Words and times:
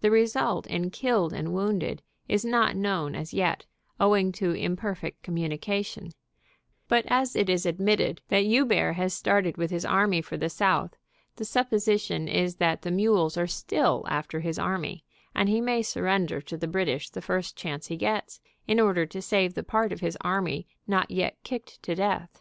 The 0.00 0.10
result 0.10 0.66
in 0.68 0.88
killed 0.88 1.34
and 1.34 1.52
wounded 1.52 2.00
is 2.30 2.46
not 2.46 2.74
known 2.74 3.14
as 3.14 3.34
yet, 3.34 3.66
owing 4.00 4.32
to 4.32 4.52
imperfect 4.52 5.22
communication, 5.22 6.12
but 6.88 7.04
as 7.08 7.36
it 7.36 7.50
is 7.50 7.66
admitted 7.66 8.22
that 8.28 8.46
Joubert 8.46 8.94
has 8.94 9.12
started 9.12 9.58
with 9.58 9.70
his 9.70 9.84
army 9.84 10.22
for 10.22 10.38
the 10.38 10.48
south, 10.48 10.96
the 11.34 11.44
supposition 11.44 12.26
is 12.26 12.56
that 12.56 12.80
the 12.80 12.90
mules 12.90 13.36
are 13.36 13.46
still 13.46 14.06
after 14.08 14.40
his 14.40 14.58
army, 14.58 15.04
and 15.34 15.46
he 15.46 15.60
may 15.60 15.82
surrender 15.82 16.40
to 16.40 16.56
the 16.56 16.66
British 16.66 17.10
the 17.10 17.20
first 17.20 17.54
chance 17.54 17.88
he 17.88 17.96
gets, 17.98 18.40
in 18.66 18.80
order 18.80 19.04
to 19.04 19.20
save 19.20 19.52
the 19.52 19.62
part 19.62 19.92
of 19.92 20.00
his 20.00 20.16
army 20.22 20.66
not 20.86 21.10
yet 21.10 21.36
kicked 21.44 21.82
to 21.82 21.94
death. 21.94 22.40